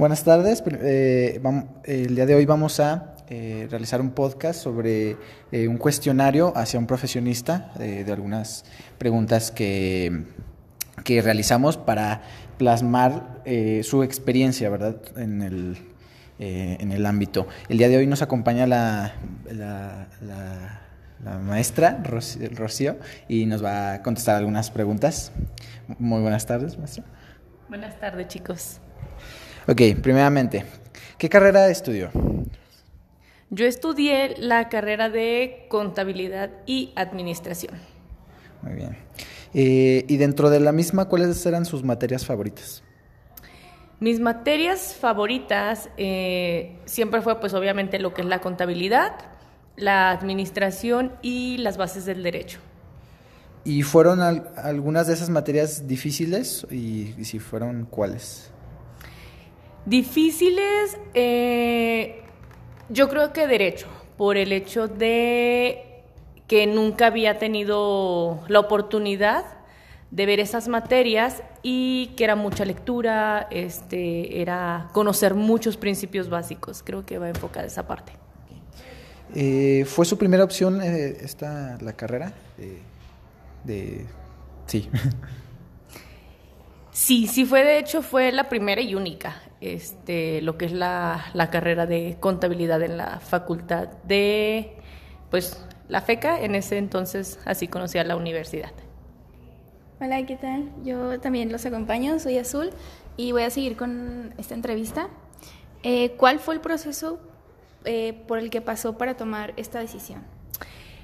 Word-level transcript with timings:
Buenas 0.00 0.24
tardes. 0.24 0.62
Eh, 0.66 1.42
el 1.84 2.14
día 2.14 2.24
de 2.24 2.34
hoy 2.34 2.46
vamos 2.46 2.80
a 2.80 3.16
eh, 3.28 3.68
realizar 3.70 4.00
un 4.00 4.12
podcast 4.12 4.58
sobre 4.58 5.18
eh, 5.52 5.68
un 5.68 5.76
cuestionario 5.76 6.54
hacia 6.56 6.80
un 6.80 6.86
profesionista 6.86 7.70
de 7.76 8.10
algunas 8.10 8.64
preguntas 8.96 9.50
que, 9.50 10.24
que 11.04 11.20
realizamos 11.20 11.76
para 11.76 12.22
plasmar 12.56 13.42
su 13.82 14.02
experiencia, 14.02 14.70
¿verdad? 14.70 14.96
En 15.18 15.42
el, 15.42 15.76
en 16.38 16.92
el 16.92 17.04
ámbito. 17.04 17.46
El 17.68 17.76
día 17.76 17.90
de 17.90 17.98
hoy 17.98 18.06
nos 18.06 18.22
acompaña 18.22 18.66
la, 18.66 19.12
la, 19.50 20.08
la 21.22 21.38
maestra 21.40 22.02
Rocío 22.02 22.96
y 23.28 23.44
nos 23.44 23.62
va 23.62 23.92
a 23.92 24.02
contestar 24.02 24.36
algunas 24.36 24.70
preguntas. 24.70 25.30
Muy 25.98 26.22
buenas 26.22 26.46
tardes, 26.46 26.78
maestra. 26.78 27.04
Buenas 27.68 28.00
tardes, 28.00 28.28
chicos. 28.28 28.80
Ok, 29.68 29.82
primeramente, 30.02 30.64
¿qué 31.18 31.28
carrera 31.28 31.68
estudió? 31.68 32.10
Yo 33.50 33.66
estudié 33.66 34.36
la 34.38 34.68
carrera 34.68 35.10
de 35.10 35.66
contabilidad 35.68 36.50
y 36.66 36.92
administración. 36.96 37.74
Muy 38.62 38.74
bien. 38.74 38.96
Eh, 39.52 40.04
y 40.08 40.16
dentro 40.16 40.50
de 40.50 40.60
la 40.60 40.72
misma, 40.72 41.06
¿cuáles 41.06 41.44
eran 41.44 41.66
sus 41.66 41.82
materias 41.82 42.24
favoritas? 42.24 42.82
Mis 43.98 44.20
materias 44.20 44.96
favoritas 44.98 45.90
eh, 45.96 46.78
siempre 46.86 47.20
fue, 47.20 47.38
pues 47.40 47.52
obviamente, 47.52 47.98
lo 47.98 48.14
que 48.14 48.22
es 48.22 48.28
la 48.28 48.40
contabilidad, 48.40 49.16
la 49.76 50.10
administración 50.10 51.12
y 51.20 51.58
las 51.58 51.76
bases 51.76 52.06
del 52.06 52.22
derecho. 52.22 52.60
¿Y 53.64 53.82
fueron 53.82 54.20
algunas 54.56 55.06
de 55.06 55.14
esas 55.14 55.28
materias 55.28 55.86
difíciles? 55.86 56.66
y 56.70 57.12
si 57.24 57.38
fueron, 57.40 57.84
¿cuáles? 57.84 58.50
Difíciles, 59.86 60.98
eh, 61.14 62.22
yo 62.90 63.08
creo 63.08 63.32
que 63.32 63.46
derecho, 63.46 63.86
por 64.18 64.36
el 64.36 64.52
hecho 64.52 64.88
de 64.88 66.02
que 66.46 66.66
nunca 66.66 67.06
había 67.06 67.38
tenido 67.38 68.40
la 68.48 68.60
oportunidad 68.60 69.44
de 70.10 70.26
ver 70.26 70.40
esas 70.40 70.68
materias 70.68 71.42
y 71.62 72.08
que 72.16 72.24
era 72.24 72.36
mucha 72.36 72.64
lectura, 72.64 73.46
este, 73.50 74.42
era 74.42 74.90
conocer 74.92 75.34
muchos 75.34 75.76
principios 75.76 76.28
básicos. 76.28 76.82
Creo 76.84 77.06
que 77.06 77.18
va 77.18 77.28
enfocada 77.28 77.66
esa 77.66 77.86
parte. 77.86 78.12
Eh, 79.34 79.84
¿Fue 79.86 80.04
su 80.04 80.18
primera 80.18 80.44
opción 80.44 80.82
eh, 80.82 81.16
esta, 81.20 81.78
la 81.80 81.94
carrera? 81.94 82.32
de, 83.64 84.06
sí. 84.66 84.88
Sí, 86.92 87.28
sí 87.28 87.46
fue, 87.46 87.64
de 87.64 87.78
hecho, 87.78 88.02
fue 88.02 88.32
la 88.32 88.48
primera 88.48 88.80
y 88.82 88.96
única 88.96 89.40
este, 89.60 90.40
lo 90.42 90.56
que 90.56 90.66
es 90.66 90.72
la, 90.72 91.32
carrera 91.50 91.86
de 91.86 92.16
contabilidad 92.20 92.82
en 92.82 92.96
la 92.96 93.20
facultad 93.20 93.88
de, 94.04 94.72
pues, 95.30 95.64
la 95.88 96.00
FECA, 96.00 96.40
en 96.40 96.54
ese 96.54 96.78
entonces 96.78 97.38
así 97.44 97.68
conocía 97.68 98.04
la 98.04 98.16
universidad. 98.16 98.72
Hola, 100.00 100.24
¿qué 100.24 100.36
tal? 100.36 100.70
Yo 100.82 101.20
también 101.20 101.52
los 101.52 101.66
acompaño, 101.66 102.18
soy 102.18 102.38
Azul 102.38 102.70
y 103.16 103.32
voy 103.32 103.42
a 103.42 103.50
seguir 103.50 103.76
con 103.76 104.32
esta 104.38 104.54
entrevista. 104.54 105.08
Eh, 105.82 106.12
¿Cuál 106.16 106.38
fue 106.38 106.54
el 106.54 106.60
proceso 106.60 107.18
eh, 107.84 108.14
por 108.26 108.38
el 108.38 108.48
que 108.50 108.62
pasó 108.62 108.96
para 108.96 109.16
tomar 109.16 109.52
esta 109.56 109.78
decisión? 109.80 110.22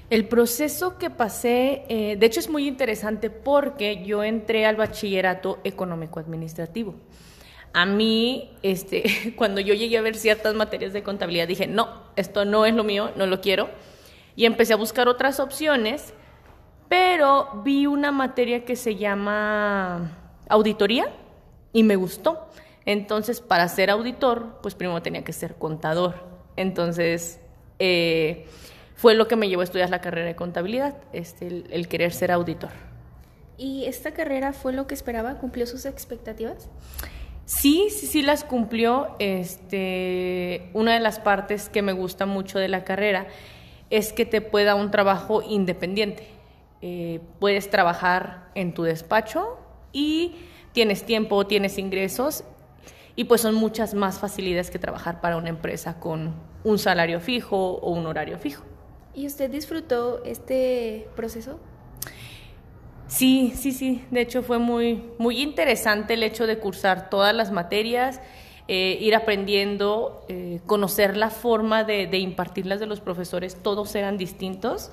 El 0.09 0.27
proceso 0.27 0.97
que 0.97 1.09
pasé, 1.09 1.83
eh, 1.89 2.15
de 2.17 2.25
hecho 2.25 2.39
es 2.39 2.49
muy 2.49 2.65
interesante 2.65 3.29
porque 3.29 4.05
yo 4.05 4.23
entré 4.23 4.65
al 4.65 4.77
bachillerato 4.77 5.59
económico 5.63 6.19
administrativo. 6.19 6.95
A 7.77 7.85
mí, 7.85 8.49
este, 8.63 9.03
cuando 9.35 9.61
yo 9.61 9.75
llegué 9.75 9.99
a 9.99 10.01
ver 10.01 10.15
ciertas 10.15 10.55
materias 10.55 10.93
de 10.93 11.03
contabilidad, 11.03 11.47
dije, 11.47 11.67
no, 11.67 11.87
esto 12.15 12.43
no 12.43 12.65
es 12.65 12.73
lo 12.73 12.83
mío, 12.83 13.11
no 13.15 13.27
lo 13.27 13.39
quiero. 13.39 13.69
Y 14.35 14.45
empecé 14.45 14.73
a 14.73 14.77
buscar 14.77 15.07
otras 15.07 15.39
opciones, 15.39 16.15
pero 16.89 17.61
vi 17.63 17.85
una 17.85 18.11
materia 18.11 18.65
que 18.65 18.75
se 18.75 18.95
llama 18.95 20.17
auditoría 20.49 21.09
y 21.71 21.83
me 21.83 21.97
gustó. 21.97 22.47
Entonces, 22.83 23.41
para 23.41 23.67
ser 23.67 23.91
auditor, 23.91 24.57
pues 24.63 24.73
primero 24.73 25.03
tenía 25.03 25.23
que 25.23 25.31
ser 25.31 25.53
contador. 25.53 26.15
Entonces, 26.55 27.39
eh, 27.77 28.47
fue 28.95 29.13
lo 29.13 29.27
que 29.27 29.35
me 29.35 29.49
llevó 29.49 29.61
a 29.61 29.65
estudiar 29.65 29.91
la 29.91 30.01
carrera 30.01 30.25
de 30.25 30.35
contabilidad, 30.35 30.97
este, 31.13 31.63
el 31.69 31.87
querer 31.87 32.11
ser 32.11 32.31
auditor. 32.31 32.71
¿Y 33.55 33.85
esta 33.85 34.15
carrera 34.15 34.51
fue 34.51 34.73
lo 34.73 34.87
que 34.87 34.95
esperaba? 34.95 35.35
¿Cumplió 35.35 35.67
sus 35.67 35.85
expectativas? 35.85 36.69
Sí, 37.47 37.87
sí, 37.91 38.07
sí 38.07 38.21
las 38.23 38.43
cumplió. 38.43 39.15
Este, 39.19 40.69
una 40.73 40.93
de 40.93 40.99
las 40.99 41.17
partes 41.17 41.69
que 41.69 41.81
me 41.81 41.93
gusta 41.93 42.25
mucho 42.25 42.59
de 42.59 42.67
la 42.67 42.83
carrera 42.83 43.27
es 43.89 44.11
que 44.11 44.25
te 44.25 44.41
pueda 44.41 44.75
un 44.75 44.91
trabajo 44.91 45.41
independiente. 45.41 46.27
Eh, 46.81 47.21
puedes 47.39 47.69
trabajar 47.69 48.49
en 48.53 48.73
tu 48.73 48.83
despacho 48.83 49.57
y 49.93 50.35
tienes 50.73 51.05
tiempo, 51.05 51.47
tienes 51.47 51.77
ingresos 51.77 52.43
y 53.15 53.23
pues 53.23 53.39
son 53.39 53.55
muchas 53.55 53.93
más 53.93 54.19
facilidades 54.19 54.69
que 54.69 54.77
trabajar 54.77 55.21
para 55.21 55.37
una 55.37 55.47
empresa 55.47 56.01
con 56.01 56.35
un 56.65 56.77
salario 56.77 57.21
fijo 57.21 57.75
o 57.75 57.91
un 57.91 58.07
horario 58.07 58.37
fijo. 58.37 58.65
¿Y 59.15 59.25
usted 59.25 59.49
disfrutó 59.49 60.21
este 60.25 61.07
proceso? 61.15 61.61
Sí, 63.07 63.53
sí, 63.55 63.71
sí. 63.71 64.03
De 64.11 64.21
hecho 64.21 64.43
fue 64.43 64.59
muy, 64.59 65.03
muy 65.17 65.41
interesante 65.41 66.15
el 66.15 66.23
hecho 66.23 66.45
de 66.45 66.59
cursar 66.59 67.09
todas 67.09 67.33
las 67.33 67.51
materias, 67.51 68.19
eh, 68.67 68.97
ir 68.99 69.15
aprendiendo, 69.15 70.25
eh, 70.27 70.59
conocer 70.65 71.15
la 71.15 71.29
forma 71.29 71.83
de, 71.85 72.17
impartirlas 72.17 72.79
de 72.79 72.85
los 72.85 72.99
profesores. 72.99 73.55
Todos 73.55 73.95
eran 73.95 74.17
distintos, 74.17 74.91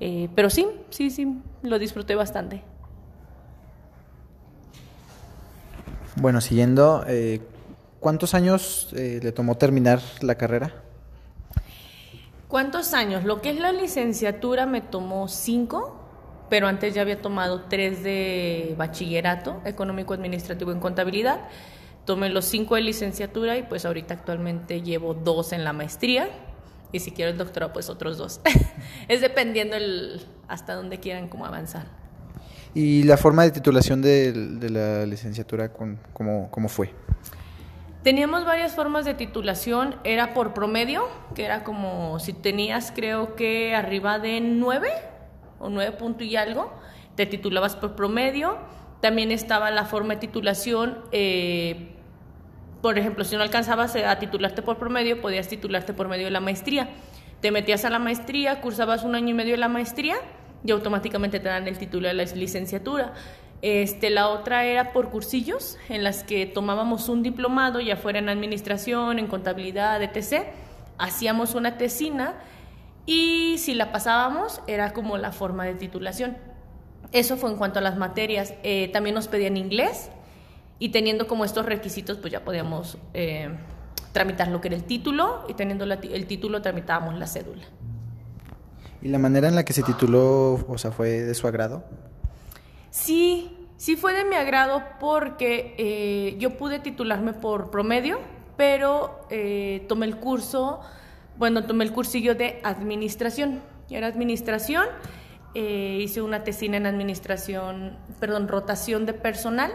eh, 0.00 0.28
pero 0.34 0.48
sí, 0.48 0.66
sí, 0.90 1.10
sí, 1.10 1.28
lo 1.62 1.78
disfruté 1.78 2.14
bastante. 2.14 2.62
Bueno, 6.16 6.40
siguiendo, 6.40 7.04
¿cuántos 7.98 8.34
años 8.34 8.88
le 8.92 9.32
tomó 9.32 9.56
terminar 9.56 10.00
la 10.20 10.34
carrera? 10.34 10.74
¿Cuántos 12.48 12.92
años? 12.92 13.24
Lo 13.24 13.40
que 13.40 13.48
es 13.48 13.58
la 13.58 13.72
licenciatura 13.72 14.66
me 14.66 14.82
tomó 14.82 15.26
cinco 15.28 16.01
pero 16.52 16.68
antes 16.68 16.92
ya 16.92 17.00
había 17.00 17.16
tomado 17.16 17.62
tres 17.62 18.02
de 18.02 18.74
bachillerato 18.76 19.62
económico 19.64 20.12
administrativo 20.12 20.70
en 20.70 20.80
contabilidad. 20.80 21.40
Tomé 22.04 22.28
los 22.28 22.44
cinco 22.44 22.74
de 22.74 22.82
licenciatura 22.82 23.56
y 23.56 23.62
pues 23.62 23.86
ahorita 23.86 24.12
actualmente 24.12 24.82
llevo 24.82 25.14
dos 25.14 25.54
en 25.54 25.64
la 25.64 25.72
maestría 25.72 26.28
y 26.92 27.00
si 27.00 27.12
quiero 27.12 27.30
el 27.30 27.38
doctorado 27.38 27.72
pues 27.72 27.88
otros 27.88 28.18
dos. 28.18 28.42
es 29.08 29.22
dependiendo 29.22 29.76
el, 29.76 30.20
hasta 30.46 30.74
dónde 30.74 31.00
quieran 31.00 31.28
como 31.28 31.46
avanzar. 31.46 31.86
¿Y 32.74 33.04
la 33.04 33.16
forma 33.16 33.44
de 33.44 33.52
titulación 33.52 34.02
de, 34.02 34.68
la 34.68 35.06
licenciatura 35.06 35.72
cómo, 35.72 36.50
cómo 36.50 36.68
fue? 36.68 36.92
Teníamos 38.02 38.44
varias 38.44 38.74
formas 38.74 39.06
de 39.06 39.14
titulación, 39.14 39.94
era 40.04 40.34
por 40.34 40.52
promedio, 40.52 41.08
que 41.34 41.46
era 41.46 41.64
como 41.64 42.18
si 42.18 42.34
tenías 42.34 42.92
creo 42.94 43.36
que 43.36 43.74
arriba 43.74 44.18
de 44.18 44.42
nueve 44.42 44.90
o 45.62 45.70
nueve 45.70 45.92
puntos 45.92 46.26
y 46.26 46.36
algo, 46.36 46.72
te 47.14 47.24
titulabas 47.24 47.76
por 47.76 47.94
promedio. 47.94 48.58
También 49.00 49.32
estaba 49.32 49.70
la 49.70 49.84
forma 49.84 50.14
de 50.14 50.20
titulación, 50.20 50.98
eh, 51.12 51.94
por 52.82 52.98
ejemplo, 52.98 53.24
si 53.24 53.36
no 53.36 53.42
alcanzabas 53.42 53.96
a 53.96 54.18
titularte 54.18 54.60
por 54.60 54.76
promedio, 54.76 55.20
podías 55.20 55.48
titularte 55.48 55.94
por 55.94 56.08
medio 56.08 56.24
de 56.24 56.30
la 56.30 56.40
maestría. 56.40 56.88
Te 57.40 57.50
metías 57.50 57.84
a 57.84 57.90
la 57.90 57.98
maestría, 57.98 58.60
cursabas 58.60 59.04
un 59.04 59.14
año 59.14 59.30
y 59.30 59.34
medio 59.34 59.52
de 59.52 59.58
la 59.58 59.68
maestría 59.68 60.16
y 60.64 60.70
automáticamente 60.70 61.40
te 61.40 61.48
dan 61.48 61.66
el 61.66 61.78
título 61.78 62.08
de 62.08 62.14
la 62.14 62.24
licenciatura. 62.24 63.14
Este, 63.62 64.10
la 64.10 64.28
otra 64.28 64.64
era 64.64 64.92
por 64.92 65.10
cursillos, 65.10 65.78
en 65.88 66.02
las 66.02 66.24
que 66.24 66.46
tomábamos 66.46 67.08
un 67.08 67.22
diplomado, 67.22 67.80
ya 67.80 67.96
fuera 67.96 68.18
en 68.18 68.28
administración, 68.28 69.20
en 69.20 69.28
contabilidad, 69.28 70.02
etc. 70.02 70.46
Hacíamos 70.98 71.54
una 71.54 71.78
tesina 71.78 72.34
y 73.06 73.56
si 73.58 73.74
la 73.74 73.92
pasábamos 73.92 74.60
era 74.66 74.92
como 74.92 75.18
la 75.18 75.32
forma 75.32 75.64
de 75.64 75.74
titulación. 75.74 76.36
Eso 77.12 77.36
fue 77.36 77.50
en 77.50 77.56
cuanto 77.56 77.78
a 77.78 77.82
las 77.82 77.96
materias. 77.96 78.54
Eh, 78.62 78.90
también 78.92 79.14
nos 79.14 79.28
pedían 79.28 79.56
inglés 79.56 80.10
y 80.78 80.90
teniendo 80.90 81.26
como 81.26 81.44
estos 81.44 81.66
requisitos 81.66 82.18
pues 82.18 82.32
ya 82.32 82.44
podíamos 82.44 82.98
eh, 83.12 83.50
tramitar 84.12 84.48
lo 84.48 84.60
que 84.60 84.68
era 84.68 84.76
el 84.76 84.84
título 84.84 85.44
y 85.48 85.54
teniendo 85.54 85.84
el 85.84 86.26
título 86.26 86.62
tramitábamos 86.62 87.18
la 87.18 87.26
cédula. 87.26 87.64
¿Y 89.02 89.08
la 89.08 89.18
manera 89.18 89.48
en 89.48 89.56
la 89.56 89.64
que 89.64 89.72
se 89.72 89.82
tituló, 89.82 90.64
o 90.68 90.78
sea, 90.78 90.92
fue 90.92 91.22
de 91.22 91.34
su 91.34 91.48
agrado? 91.48 91.84
Sí, 92.90 93.66
sí 93.76 93.96
fue 93.96 94.14
de 94.14 94.24
mi 94.24 94.36
agrado 94.36 94.84
porque 95.00 95.74
eh, 95.76 96.36
yo 96.38 96.56
pude 96.56 96.78
titularme 96.78 97.32
por 97.32 97.70
promedio, 97.70 98.20
pero 98.56 99.26
tomé 99.88 100.06
el 100.06 100.16
curso 100.18 100.80
bueno, 101.38 101.64
tomé 101.64 101.84
el 101.84 101.92
cursillo 101.92 102.34
de 102.34 102.60
administración. 102.62 103.60
Era 103.90 104.06
administración, 104.06 104.86
eh, 105.54 105.98
hice 106.02 106.22
una 106.22 106.44
tesina 106.44 106.78
en 106.78 106.86
administración, 106.86 107.98
perdón, 108.20 108.48
rotación 108.48 109.06
de 109.06 109.12
personal. 109.12 109.72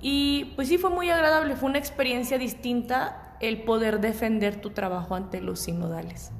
Y 0.00 0.52
pues 0.54 0.68
sí 0.68 0.78
fue 0.78 0.90
muy 0.90 1.10
agradable, 1.10 1.56
fue 1.56 1.68
una 1.68 1.78
experiencia 1.78 2.38
distinta 2.38 3.36
el 3.40 3.62
poder 3.62 4.00
defender 4.00 4.60
tu 4.60 4.70
trabajo 4.70 5.14
ante 5.14 5.40
los 5.40 5.60
sinodales. 5.60 6.30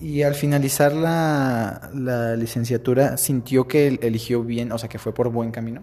Y 0.00 0.22
al 0.22 0.34
finalizar 0.34 0.92
la, 0.92 1.90
la 1.94 2.34
licenciatura, 2.36 3.16
¿sintió 3.18 3.68
que 3.68 3.86
eligió 3.86 4.42
bien, 4.42 4.72
o 4.72 4.78
sea, 4.78 4.88
que 4.88 4.98
fue 4.98 5.14
por 5.14 5.30
buen 5.30 5.52
camino? 5.52 5.82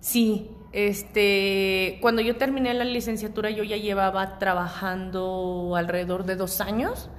Sí, 0.00 0.50
este, 0.72 1.98
cuando 2.00 2.22
yo 2.22 2.36
terminé 2.36 2.72
la 2.74 2.84
licenciatura 2.84 3.50
yo 3.50 3.64
ya 3.64 3.76
llevaba 3.76 4.38
trabajando 4.38 5.74
alrededor 5.76 6.24
de 6.24 6.36
dos 6.36 6.60
años, 6.60 7.10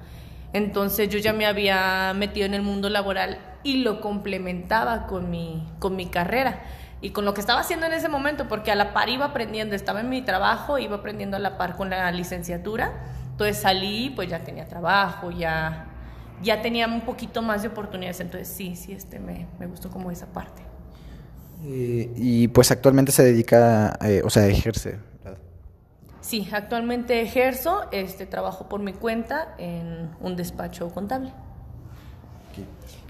entonces 0.52 1.08
yo 1.08 1.18
ya 1.18 1.32
me 1.32 1.46
había 1.46 2.12
metido 2.14 2.46
en 2.46 2.54
el 2.54 2.62
mundo 2.62 2.88
laboral 2.88 3.38
y 3.62 3.78
lo 3.78 4.00
complementaba 4.00 5.06
con 5.06 5.30
mi, 5.30 5.66
con 5.78 5.96
mi 5.96 6.06
carrera 6.06 6.60
y 7.00 7.10
con 7.10 7.24
lo 7.24 7.34
que 7.34 7.40
estaba 7.40 7.60
haciendo 7.60 7.86
en 7.86 7.92
ese 7.92 8.08
momento, 8.08 8.48
porque 8.48 8.70
a 8.70 8.74
la 8.74 8.92
par 8.92 9.08
iba 9.08 9.26
aprendiendo, 9.26 9.74
estaba 9.74 10.00
en 10.00 10.08
mi 10.08 10.22
trabajo, 10.22 10.78
iba 10.78 10.96
aprendiendo 10.96 11.36
a 11.36 11.40
la 11.40 11.58
par 11.58 11.76
con 11.76 11.90
la 11.90 12.10
licenciatura, 12.12 12.92
entonces 13.32 13.58
salí, 13.60 14.10
pues 14.10 14.28
ya 14.30 14.44
tenía 14.44 14.66
trabajo, 14.68 15.30
ya, 15.30 15.86
ya 16.42 16.62
tenía 16.62 16.86
un 16.86 17.00
poquito 17.00 17.42
más 17.42 17.62
de 17.62 17.68
oportunidades, 17.68 18.20
entonces 18.20 18.48
sí, 18.48 18.76
sí, 18.76 18.92
este, 18.92 19.18
me, 19.18 19.48
me 19.58 19.66
gustó 19.66 19.90
como 19.90 20.10
esa 20.10 20.32
parte. 20.32 20.71
Eh, 21.64 22.10
y 22.16 22.48
pues 22.48 22.70
actualmente 22.70 23.12
se 23.12 23.22
dedica, 23.22 23.98
eh, 24.02 24.22
o 24.24 24.30
sea, 24.30 24.46
ejerce. 24.46 24.98
Sí, 26.20 26.48
actualmente 26.52 27.20
ejerzo, 27.20 27.82
este, 27.90 28.26
trabajo 28.26 28.68
por 28.68 28.80
mi 28.80 28.92
cuenta 28.92 29.54
en 29.58 30.10
un 30.20 30.36
despacho 30.36 30.88
contable. 30.90 31.32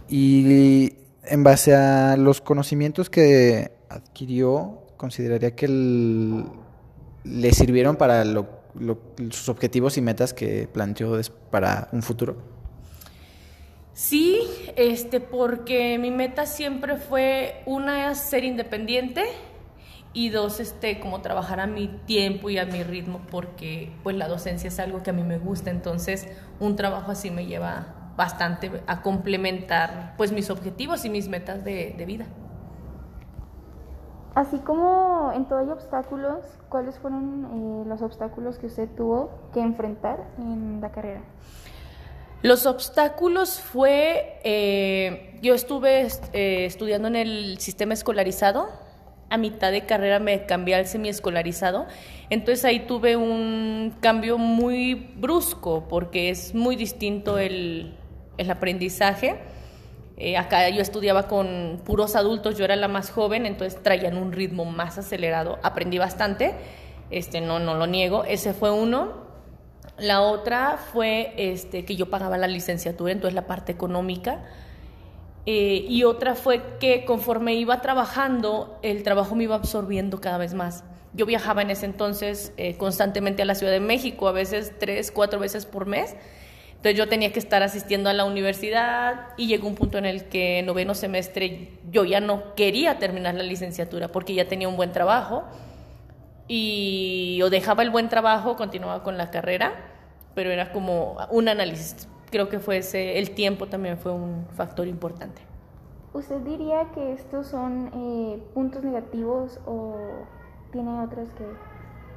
Y 0.08 0.94
en 1.24 1.44
base 1.44 1.74
a 1.74 2.16
los 2.16 2.40
conocimientos 2.40 3.08
que 3.10 3.72
adquirió, 3.88 4.82
consideraría 4.96 5.54
que 5.54 5.68
le 5.68 7.52
sirvieron 7.52 7.96
para 7.96 8.24
sus 9.30 9.48
objetivos 9.48 9.96
y 9.98 10.00
metas 10.00 10.34
que 10.34 10.68
planteó 10.72 11.20
para 11.50 11.88
un 11.92 12.02
futuro. 12.02 12.51
Sí, 13.94 14.40
este, 14.76 15.20
porque 15.20 15.98
mi 15.98 16.10
meta 16.10 16.46
siempre 16.46 16.96
fue 16.96 17.62
una 17.66 18.14
ser 18.14 18.42
independiente 18.44 19.22
y 20.14 20.30
dos, 20.30 20.60
este, 20.60 20.98
como 20.98 21.20
trabajar 21.20 21.60
a 21.60 21.66
mi 21.66 21.88
tiempo 22.06 22.48
y 22.48 22.58
a 22.58 22.64
mi 22.64 22.82
ritmo, 22.84 23.20
porque 23.30 23.92
pues 24.02 24.16
la 24.16 24.28
docencia 24.28 24.68
es 24.68 24.78
algo 24.78 25.02
que 25.02 25.10
a 25.10 25.12
mí 25.12 25.22
me 25.22 25.38
gusta, 25.38 25.70
entonces 25.70 26.26
un 26.58 26.76
trabajo 26.76 27.10
así 27.10 27.30
me 27.30 27.46
lleva 27.46 28.12
bastante 28.16 28.82
a 28.86 29.02
complementar 29.02 30.14
pues 30.16 30.32
mis 30.32 30.50
objetivos 30.50 31.04
y 31.04 31.10
mis 31.10 31.28
metas 31.28 31.62
de, 31.64 32.02
vida. 32.06 32.26
Así 34.34 34.58
como 34.60 35.32
en 35.34 35.46
todo 35.46 35.58
hay 35.58 35.68
obstáculos, 35.68 36.46
¿cuáles 36.70 36.98
fueron 36.98 37.82
eh, 37.84 37.88
los 37.88 38.00
obstáculos 38.00 38.58
que 38.58 38.66
usted 38.66 38.88
tuvo 38.96 39.30
que 39.52 39.60
enfrentar 39.60 40.26
en 40.38 40.80
la 40.80 40.90
carrera? 40.90 41.20
Los 42.42 42.66
obstáculos 42.66 43.60
fue, 43.60 44.40
eh, 44.42 45.38
yo 45.42 45.54
estuve 45.54 46.08
eh, 46.32 46.64
estudiando 46.64 47.06
en 47.06 47.14
el 47.14 47.58
sistema 47.58 47.94
escolarizado, 47.94 48.68
a 49.30 49.38
mitad 49.38 49.70
de 49.70 49.86
carrera 49.86 50.18
me 50.18 50.44
cambié 50.44 50.74
al 50.74 50.86
semiescolarizado, 50.86 51.86
entonces 52.30 52.64
ahí 52.64 52.80
tuve 52.80 53.16
un 53.16 53.94
cambio 54.00 54.38
muy 54.38 54.94
brusco 54.94 55.86
porque 55.88 56.30
es 56.30 56.52
muy 56.52 56.74
distinto 56.74 57.38
el, 57.38 57.96
el 58.36 58.50
aprendizaje. 58.50 59.38
Eh, 60.16 60.36
acá 60.36 60.68
yo 60.68 60.82
estudiaba 60.82 61.28
con 61.28 61.80
puros 61.84 62.16
adultos, 62.16 62.58
yo 62.58 62.64
era 62.64 62.74
la 62.74 62.88
más 62.88 63.10
joven, 63.10 63.46
entonces 63.46 63.80
traían 63.82 64.16
un 64.16 64.32
ritmo 64.32 64.64
más 64.64 64.98
acelerado, 64.98 65.60
aprendí 65.62 65.98
bastante, 65.98 66.54
este, 67.10 67.40
no, 67.40 67.60
no 67.60 67.74
lo 67.74 67.86
niego, 67.86 68.24
ese 68.24 68.52
fue 68.52 68.72
uno. 68.72 69.31
La 69.98 70.22
otra 70.22 70.78
fue 70.78 71.34
este, 71.36 71.84
que 71.84 71.96
yo 71.96 72.08
pagaba 72.08 72.38
la 72.38 72.48
licenciatura, 72.48 73.12
entonces 73.12 73.34
la 73.34 73.46
parte 73.46 73.72
económica. 73.72 74.42
Eh, 75.44 75.84
y 75.88 76.04
otra 76.04 76.34
fue 76.34 76.62
que 76.78 77.04
conforme 77.04 77.54
iba 77.54 77.80
trabajando, 77.80 78.78
el 78.82 79.02
trabajo 79.02 79.34
me 79.34 79.44
iba 79.44 79.56
absorbiendo 79.56 80.20
cada 80.20 80.38
vez 80.38 80.54
más. 80.54 80.84
Yo 81.14 81.26
viajaba 81.26 81.62
en 81.62 81.70
ese 81.70 81.84
entonces 81.84 82.52
eh, 82.56 82.76
constantemente 82.76 83.42
a 83.42 83.44
la 83.44 83.54
Ciudad 83.54 83.72
de 83.72 83.80
México, 83.80 84.28
a 84.28 84.32
veces 84.32 84.72
tres, 84.78 85.10
cuatro 85.10 85.38
veces 85.38 85.66
por 85.66 85.86
mes. 85.86 86.16
Entonces 86.82 86.96
yo 86.96 87.08
tenía 87.08 87.32
que 87.32 87.38
estar 87.38 87.62
asistiendo 87.62 88.08
a 88.08 88.12
la 88.12 88.24
universidad 88.24 89.28
y 89.36 89.46
llegó 89.46 89.68
un 89.68 89.74
punto 89.74 89.98
en 89.98 90.06
el 90.06 90.24
que 90.24 90.62
noveno 90.62 90.94
semestre 90.94 91.68
yo 91.92 92.04
ya 92.04 92.18
no 92.20 92.54
quería 92.54 92.98
terminar 92.98 93.34
la 93.34 93.44
licenciatura 93.44 94.08
porque 94.08 94.34
ya 94.34 94.48
tenía 94.48 94.68
un 94.68 94.76
buen 94.76 94.90
trabajo 94.90 95.44
y 96.48 97.40
o 97.42 97.50
dejaba 97.50 97.82
el 97.82 97.90
buen 97.90 98.08
trabajo, 98.08 98.56
continuaba 98.56 99.02
con 99.02 99.16
la 99.16 99.30
carrera, 99.30 99.72
pero 100.34 100.50
era 100.50 100.72
como 100.72 101.16
un 101.30 101.48
análisis. 101.48 102.08
Creo 102.30 102.48
que 102.48 102.58
fue 102.58 102.78
ese, 102.78 103.18
el 103.18 103.32
tiempo 103.32 103.66
también 103.66 103.98
fue 103.98 104.12
un 104.12 104.46
factor 104.56 104.88
importante. 104.88 105.42
¿Usted 106.14 106.40
diría 106.40 106.88
que 106.94 107.12
estos 107.12 107.46
son 107.46 107.90
eh, 107.94 108.42
puntos 108.54 108.82
negativos 108.82 109.60
o 109.66 109.96
tiene 110.70 111.00
otros 111.00 111.28
que 111.38 111.44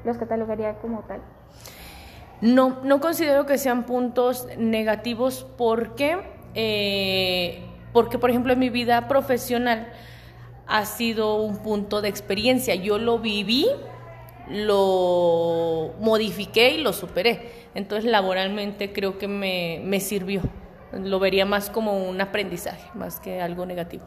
los 0.04 0.18
catalogaría 0.18 0.78
como 0.80 1.02
tal? 1.04 1.22
No, 2.42 2.82
no 2.84 3.00
considero 3.00 3.46
que 3.46 3.58
sean 3.58 3.86
puntos 3.86 4.48
negativos 4.58 5.48
porque, 5.58 6.18
eh, 6.54 7.64
porque, 7.94 8.20
por 8.20 8.30
ejemplo, 8.30 8.52
en 8.54 8.60
mi 8.60 8.70
vida 8.70 9.08
profesional 9.08 9.88
ha 10.68 10.86
sido 10.86 11.42
un 11.42 11.58
punto 11.58 12.02
de 12.02 12.10
experiencia. 12.10 12.76
Yo 12.76 12.98
lo 12.98 13.20
viví, 13.20 13.68
lo 14.50 15.94
modifiqué 16.00 16.76
y 16.76 16.82
lo 16.82 16.94
superé. 16.94 17.52
Entonces 17.74 18.10
laboralmente 18.10 18.94
creo 18.94 19.18
que 19.18 19.28
me, 19.28 19.82
me 19.84 20.00
sirvió. 20.00 20.42
Lo 20.94 21.20
vería 21.20 21.46
más 21.46 21.70
como 21.70 21.98
un 21.98 22.22
aprendizaje, 22.22 22.90
más 22.94 23.20
que 23.20 23.42
algo 23.42 23.66
negativo. 23.66 24.06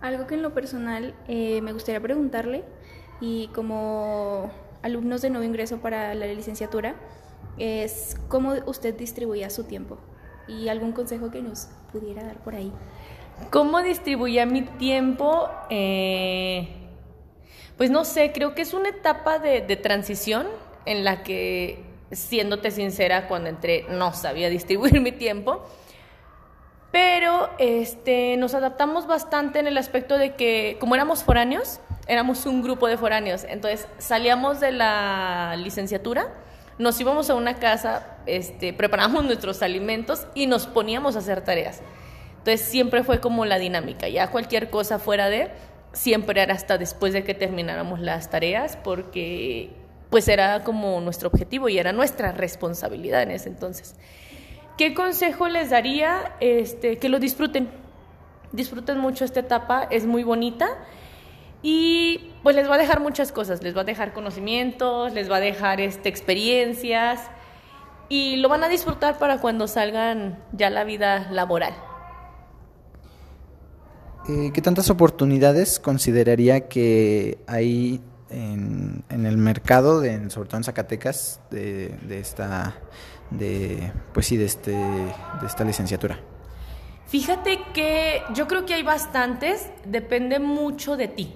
Algo 0.00 0.26
que 0.26 0.34
en 0.34 0.42
lo 0.42 0.54
personal 0.54 1.14
eh, 1.28 1.60
me 1.62 1.72
gustaría 1.72 2.00
preguntarle 2.00 2.64
y 3.20 3.48
como 3.48 4.50
alumnos 4.82 5.22
de 5.22 5.30
nuevo 5.30 5.44
ingreso 5.44 5.78
para 5.78 6.14
la 6.14 6.26
licenciatura 6.26 6.94
es 7.58 8.16
cómo 8.28 8.54
usted 8.66 8.94
distribuía 8.96 9.50
su 9.50 9.64
tiempo 9.64 9.98
y 10.48 10.68
algún 10.68 10.92
consejo 10.92 11.30
que 11.30 11.42
nos 11.42 11.68
pudiera 11.92 12.24
dar 12.24 12.38
por 12.38 12.54
ahí. 12.54 12.72
¿Cómo 13.50 13.82
distribuía 13.82 14.46
mi 14.46 14.62
tiempo? 14.62 15.48
Eh, 15.70 16.79
pues 17.80 17.88
no 17.88 18.04
sé, 18.04 18.30
creo 18.32 18.54
que 18.54 18.60
es 18.60 18.74
una 18.74 18.90
etapa 18.90 19.38
de, 19.38 19.62
transición 19.76 20.46
en 20.84 21.02
la 21.02 21.22
que, 21.22 21.82
siéndote 22.12 22.70
sincera, 22.72 23.26
cuando 23.26 23.48
entré 23.48 23.86
no 23.88 24.12
sabía 24.12 24.50
distribuir 24.50 25.00
mi 25.00 25.12
tiempo. 25.12 25.64
Pero 26.92 27.48
este, 27.56 28.36
nos 28.36 28.52
adaptamos 28.52 29.06
bastante 29.06 29.60
en 29.60 29.66
el 29.66 29.78
aspecto 29.78 30.18
de 30.18 30.34
que, 30.34 30.76
como 30.78 30.94
éramos 30.94 31.24
foráneos, 31.24 31.80
éramos 32.06 32.44
un 32.44 32.60
grupo 32.60 32.86
de 32.86 32.98
foráneos. 32.98 33.44
Entonces, 33.44 33.88
salíamos 33.96 34.60
de 34.60 34.72
la 34.72 35.56
licenciatura, 35.56 36.28
nos 36.76 37.00
íbamos 37.00 37.30
a 37.30 37.34
una 37.34 37.54
casa, 37.54 38.18
este, 38.26 38.74
preparábamos 38.74 39.24
nuestros 39.24 39.62
alimentos 39.62 40.26
y 40.34 40.48
nos 40.48 40.66
poníamos 40.66 41.16
a 41.16 41.20
hacer 41.20 41.42
tareas. 41.42 41.80
Entonces, 42.40 42.60
siempre 42.60 43.04
fue 43.04 43.20
como 43.20 43.46
la 43.46 43.58
dinámica. 43.58 44.06
Ya 44.06 44.30
cualquier 44.30 44.68
cosa 44.68 44.98
fuera 44.98 45.30
de, 45.30 45.50
siempre 45.92 46.40
era 46.40 46.54
hasta 46.54 46.78
después 46.78 47.12
de 47.12 47.24
que 47.24 47.34
termináramos 47.34 48.00
las 48.00 48.30
tareas, 48.30 48.76
porque 48.76 49.70
pues 50.10 50.28
era 50.28 50.64
como 50.64 51.00
nuestro 51.00 51.28
objetivo 51.28 51.68
y 51.68 51.78
era 51.78 51.92
nuestra 51.92 52.32
responsabilidad 52.32 53.22
en 53.22 53.30
ese 53.30 53.48
entonces. 53.48 53.94
¿Qué 54.76 54.94
consejo 54.94 55.48
les 55.48 55.70
daría? 55.70 56.32
Este, 56.40 56.98
que 56.98 57.08
lo 57.08 57.18
disfruten. 57.18 57.68
Disfruten 58.52 58.98
mucho 58.98 59.24
esta 59.24 59.40
etapa, 59.40 59.86
es 59.90 60.06
muy 60.06 60.24
bonita 60.24 60.78
y 61.62 62.32
pues 62.42 62.56
les 62.56 62.68
va 62.68 62.74
a 62.74 62.78
dejar 62.78 63.00
muchas 63.00 63.30
cosas, 63.30 63.62
les 63.62 63.76
va 63.76 63.82
a 63.82 63.84
dejar 63.84 64.12
conocimientos, 64.12 65.12
les 65.12 65.30
va 65.30 65.36
a 65.36 65.40
dejar 65.40 65.80
este, 65.80 66.08
experiencias 66.08 67.20
y 68.08 68.36
lo 68.36 68.48
van 68.48 68.64
a 68.64 68.68
disfrutar 68.68 69.18
para 69.18 69.38
cuando 69.38 69.68
salgan 69.68 70.42
ya 70.52 70.70
la 70.70 70.82
vida 70.84 71.28
laboral. 71.30 71.74
Eh, 74.30 74.52
¿Qué 74.54 74.62
tantas 74.62 74.90
oportunidades 74.90 75.80
consideraría 75.80 76.68
que 76.68 77.38
hay 77.48 78.00
en, 78.28 79.02
el 79.08 79.36
mercado, 79.38 80.02
sobre 80.28 80.48
todo 80.48 80.58
en 80.58 80.64
Zacatecas, 80.64 81.40
de, 81.50 81.98
esta, 82.10 82.76
de, 83.30 83.92
pues 84.14 84.26
sí, 84.26 84.36
de, 84.36 84.44
este, 84.44 84.70
de 84.70 85.46
esta 85.46 85.64
licenciatura? 85.64 86.20
Fíjate 87.06 87.58
que 87.74 88.22
yo 88.32 88.46
creo 88.46 88.66
que 88.66 88.74
hay 88.74 88.84
bastantes, 88.84 89.68
depende 89.84 90.38
mucho 90.38 90.96
de 90.96 91.08
ti, 91.08 91.34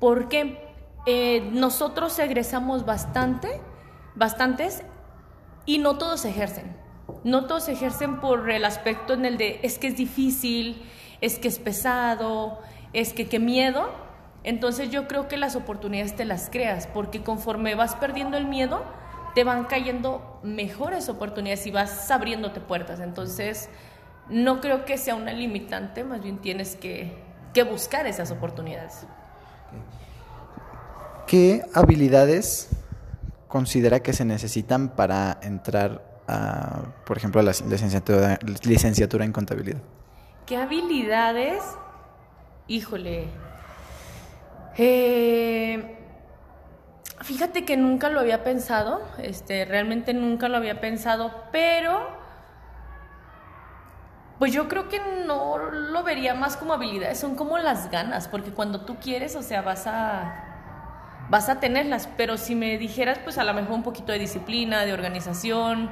porque 0.00 0.58
eh, 1.06 1.48
nosotros 1.52 2.18
egresamos 2.18 2.84
bastante, 2.84 3.60
bastantes, 4.16 4.82
y 5.66 5.78
no 5.78 5.98
todos 5.98 6.24
ejercen. 6.24 6.76
No 7.22 7.46
todos 7.46 7.68
ejercen 7.68 8.18
por 8.18 8.50
el 8.50 8.64
aspecto 8.64 9.12
en 9.12 9.24
el 9.24 9.38
de 9.38 9.60
es 9.62 9.78
que 9.78 9.86
es 9.86 9.96
difícil, 9.96 10.82
es 11.22 11.38
que 11.38 11.48
es 11.48 11.58
pesado, 11.58 12.58
es 12.92 13.14
que 13.14 13.28
qué 13.28 13.38
miedo. 13.38 13.88
Entonces 14.44 14.90
yo 14.90 15.08
creo 15.08 15.28
que 15.28 15.38
las 15.38 15.56
oportunidades 15.56 16.14
te 16.14 16.26
las 16.26 16.50
creas, 16.50 16.88
porque 16.88 17.22
conforme 17.22 17.74
vas 17.74 17.94
perdiendo 17.94 18.36
el 18.36 18.46
miedo, 18.46 18.82
te 19.34 19.44
van 19.44 19.64
cayendo 19.64 20.40
mejores 20.42 21.08
oportunidades 21.08 21.66
y 21.66 21.70
vas 21.70 22.10
abriéndote 22.10 22.60
puertas. 22.60 23.00
Entonces, 23.00 23.70
no 24.28 24.60
creo 24.60 24.84
que 24.84 24.98
sea 24.98 25.14
una 25.14 25.32
limitante, 25.32 26.04
más 26.04 26.22
bien 26.22 26.38
tienes 26.38 26.76
que, 26.76 27.16
que 27.54 27.62
buscar 27.62 28.06
esas 28.06 28.32
oportunidades. 28.32 29.06
¿Qué 31.28 31.62
habilidades 31.72 32.68
considera 33.46 34.00
que 34.00 34.12
se 34.12 34.24
necesitan 34.24 34.88
para 34.88 35.38
entrar 35.42 36.02
a, 36.26 36.80
por 37.06 37.16
ejemplo, 37.16 37.40
a 37.40 37.44
la 37.44 37.52
licenciatura, 37.68 38.38
licenciatura 38.64 39.24
en 39.24 39.32
contabilidad? 39.32 39.80
¿Qué 40.52 40.58
habilidades? 40.58 41.62
Híjole. 42.68 43.26
Eh, 44.76 45.96
fíjate 47.22 47.64
que 47.64 47.78
nunca 47.78 48.10
lo 48.10 48.20
había 48.20 48.44
pensado, 48.44 49.00
este, 49.16 49.64
realmente 49.64 50.12
nunca 50.12 50.50
lo 50.50 50.58
había 50.58 50.78
pensado, 50.78 51.32
pero 51.52 52.06
pues 54.38 54.52
yo 54.52 54.68
creo 54.68 54.90
que 54.90 55.00
no 55.26 55.56
lo 55.56 56.02
vería 56.02 56.34
más 56.34 56.58
como 56.58 56.74
habilidades, 56.74 57.18
son 57.18 57.34
como 57.34 57.56
las 57.56 57.90
ganas, 57.90 58.28
porque 58.28 58.50
cuando 58.50 58.82
tú 58.82 58.96
quieres, 58.96 59.36
o 59.36 59.42
sea, 59.42 59.62
vas 59.62 59.86
a 59.86 60.50
vas 61.30 61.48
a 61.48 61.60
tenerlas, 61.60 62.10
pero 62.18 62.36
si 62.36 62.54
me 62.54 62.76
dijeras 62.76 63.18
pues 63.24 63.38
a 63.38 63.44
lo 63.44 63.54
mejor 63.54 63.72
un 63.72 63.82
poquito 63.82 64.12
de 64.12 64.18
disciplina, 64.18 64.84
de 64.84 64.92
organización, 64.92 65.90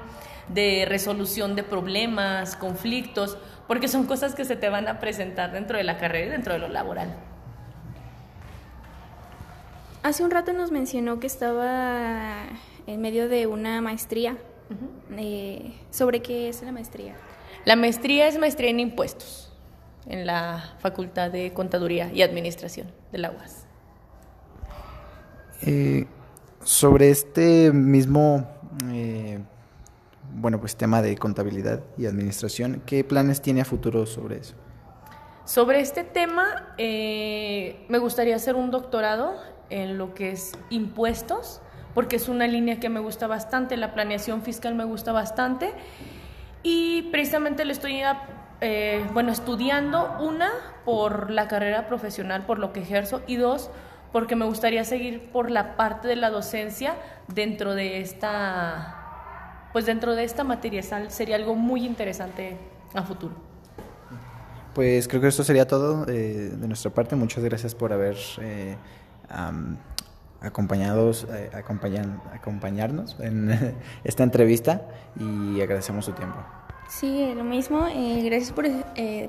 de 0.48 0.84
resolución 0.86 1.54
de 1.56 1.62
problemas, 1.62 2.56
conflictos, 2.56 3.38
porque 3.70 3.86
son 3.86 4.04
cosas 4.04 4.34
que 4.34 4.44
se 4.44 4.56
te 4.56 4.68
van 4.68 4.88
a 4.88 4.98
presentar 4.98 5.52
dentro 5.52 5.78
de 5.78 5.84
la 5.84 5.96
carrera 5.96 6.26
y 6.26 6.28
dentro 6.30 6.54
de 6.54 6.58
lo 6.58 6.66
laboral. 6.66 7.14
Hace 10.02 10.24
un 10.24 10.32
rato 10.32 10.52
nos 10.52 10.72
mencionó 10.72 11.20
que 11.20 11.28
estaba 11.28 12.46
en 12.88 13.00
medio 13.00 13.28
de 13.28 13.46
una 13.46 13.80
maestría. 13.80 14.36
Eh, 15.16 15.72
¿Sobre 15.92 16.20
qué 16.20 16.48
es 16.48 16.62
la 16.62 16.72
maestría? 16.72 17.14
La 17.64 17.76
maestría 17.76 18.26
es 18.26 18.40
maestría 18.40 18.70
en 18.70 18.80
impuestos 18.80 19.52
en 20.08 20.26
la 20.26 20.74
Facultad 20.80 21.30
de 21.30 21.52
Contaduría 21.52 22.10
y 22.12 22.22
Administración 22.22 22.90
de 23.12 23.18
la 23.18 23.30
UAS. 23.30 23.66
Eh, 25.62 26.08
sobre 26.64 27.10
este 27.10 27.70
mismo, 27.70 28.48
eh, 28.90 29.38
bueno, 30.34 30.60
pues 30.60 30.76
tema 30.76 31.02
de 31.02 31.16
contabilidad 31.16 31.82
y 31.98 32.06
administración, 32.06 32.82
¿qué 32.86 33.04
planes 33.04 33.40
tiene 33.42 33.60
a 33.60 33.64
futuro 33.64 34.06
sobre 34.06 34.38
eso? 34.38 34.54
Sobre 35.44 35.80
este 35.80 36.04
tema, 36.04 36.74
eh, 36.78 37.84
me 37.88 37.98
gustaría 37.98 38.36
hacer 38.36 38.54
un 38.54 38.70
doctorado 38.70 39.34
en 39.68 39.98
lo 39.98 40.14
que 40.14 40.30
es 40.30 40.52
impuestos, 40.70 41.60
porque 41.94 42.16
es 42.16 42.28
una 42.28 42.46
línea 42.46 42.78
que 42.78 42.88
me 42.88 43.00
gusta 43.00 43.26
bastante, 43.26 43.76
la 43.76 43.94
planeación 43.94 44.42
fiscal 44.42 44.74
me 44.74 44.84
gusta 44.84 45.12
bastante, 45.12 45.72
y 46.62 47.02
precisamente 47.10 47.64
le 47.64 47.72
estoy, 47.72 48.02
bueno, 49.12 49.32
estudiando, 49.32 50.16
una, 50.20 50.50
por 50.84 51.30
la 51.30 51.48
carrera 51.48 51.88
profesional, 51.88 52.46
por 52.46 52.58
lo 52.58 52.72
que 52.72 52.80
ejerzo, 52.80 53.22
y 53.26 53.36
dos, 53.36 53.70
porque 54.12 54.36
me 54.36 54.44
gustaría 54.44 54.84
seguir 54.84 55.30
por 55.30 55.50
la 55.50 55.76
parte 55.76 56.08
de 56.08 56.16
la 56.16 56.30
docencia 56.30 56.94
dentro 57.28 57.74
de 57.74 58.00
esta, 58.00 58.99
pues 59.72 59.86
dentro 59.86 60.14
de 60.14 60.24
esta 60.24 60.44
materia. 60.44 60.82
Sería 61.08 61.36
algo 61.36 61.54
muy 61.54 61.84
interesante 61.84 62.56
a 62.94 63.02
futuro. 63.02 63.34
Pues 64.74 65.08
creo 65.08 65.20
que 65.20 65.28
esto 65.28 65.42
sería 65.42 65.66
todo 65.66 66.06
eh, 66.08 66.52
de 66.54 66.68
nuestra 66.68 66.90
parte. 66.92 67.16
Muchas 67.16 67.42
gracias 67.42 67.74
por 67.74 67.92
haber 67.92 68.16
eh, 68.40 68.76
acompañados, 70.40 71.26
eh, 71.30 71.50
acompañarnos 71.52 73.16
en 73.20 73.76
esta 74.04 74.22
entrevista 74.22 74.82
y 75.18 75.60
agradecemos 75.60 76.04
su 76.04 76.12
tiempo. 76.12 76.38
Sí, 76.88 77.32
lo 77.36 77.44
mismo. 77.44 77.86
gracias 78.24 78.52
por 78.52 78.66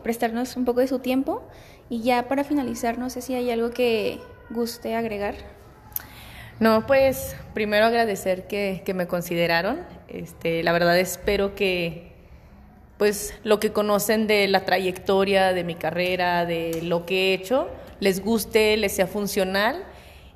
prestarnos 0.01 0.55
un 0.57 0.65
poco 0.65 0.79
de 0.79 0.87
su 0.87 0.99
tiempo. 0.99 1.43
Y 1.89 2.01
ya 2.01 2.27
para 2.27 2.43
finalizar, 2.43 2.97
no 2.97 3.09
sé 3.09 3.21
si 3.21 3.35
hay 3.35 3.51
algo 3.51 3.71
que 3.71 4.19
guste 4.49 4.95
agregar? 4.95 5.35
No, 6.61 6.85
pues 6.85 7.35
primero 7.55 7.87
agradecer 7.87 8.45
que, 8.45 8.83
me 8.93 9.07
consideraron. 9.07 9.79
Este, 10.07 10.61
la 10.61 10.71
verdad 10.71 10.97
espero 10.99 11.55
que 11.55 12.11
pues 12.99 13.33
lo 13.43 13.59
que 13.59 13.71
conocen 13.71 14.27
de 14.27 14.47
la 14.47 14.63
trayectoria 14.63 15.53
de 15.53 15.63
mi 15.63 15.73
carrera, 15.73 16.45
de 16.45 16.83
lo 16.83 17.07
que 17.07 17.31
he 17.31 17.33
hecho, 17.33 17.67
les 17.99 18.23
guste, 18.23 18.77
les 18.77 18.91
sea 18.91 19.07
funcional 19.07 19.83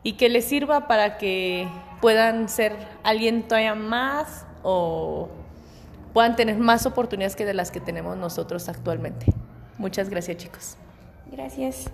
y 0.02 0.14
que 0.14 0.30
les 0.30 0.46
sirva 0.46 0.88
para 0.88 1.20
que 1.20 1.68
puedan 2.02 2.50
ser 2.50 2.76
alguien 3.04 3.44
todavía 3.44 3.76
más 3.76 4.48
o 4.64 5.30
puedan 6.12 6.36
tener 6.36 6.58
más 6.58 6.88
oportunidades 6.88 7.36
que 7.36 7.46
de 7.46 7.54
las 7.54 7.70
que 7.70 7.80
tenemos 7.80 8.18
nosotros 8.18 8.68
actualmente. 8.68 9.28
Muchas 9.78 10.10
gracias 10.10 10.38
chicos. 10.38 10.78
Gracias. 11.32 11.92